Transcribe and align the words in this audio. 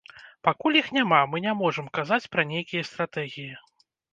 Пакуль 0.47 0.77
іх 0.79 0.87
няма, 0.97 1.19
мы 1.33 1.43
не 1.45 1.53
можам 1.61 1.91
казаць 1.99 2.29
пра 2.37 2.49
нейкія 2.53 2.89
стратэгіі. 2.93 3.49